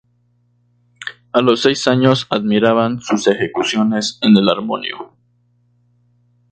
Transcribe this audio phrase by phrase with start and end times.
[1.31, 5.15] A los seis años admiraban sus ejecuciones en el armonio.